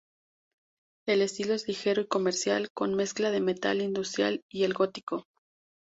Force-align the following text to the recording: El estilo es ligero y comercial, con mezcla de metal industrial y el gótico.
El 1.07 1.21
estilo 1.21 1.53
es 1.53 1.67
ligero 1.67 2.01
y 2.01 2.07
comercial, 2.07 2.71
con 2.73 2.95
mezcla 2.95 3.29
de 3.29 3.39
metal 3.39 3.81
industrial 3.83 4.41
y 4.49 4.63
el 4.63 4.73
gótico. 4.73 5.27